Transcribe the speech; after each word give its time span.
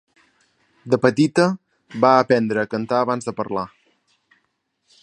De 0.93 0.99
petita, 1.03 1.45
va 2.07 2.15
aprendre 2.23 2.65
a 2.65 2.71
cantar 2.73 3.05
abans 3.05 3.31
de 3.31 3.37
parlar. 3.43 3.69